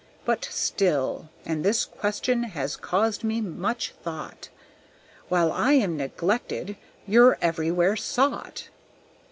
But 0.25 0.45
still, 0.45 1.29
and 1.45 1.63
this 1.63 1.85
question 1.85 2.41
has 2.41 2.75
caused 2.75 3.23
me 3.23 3.39
much 3.39 3.91
thought, 4.01 4.49
While 5.29 5.51
I 5.51 5.73
am 5.73 5.95
neglected, 5.95 6.75
you're 7.05 7.37
everywhere 7.39 7.95
sought." 7.95 8.69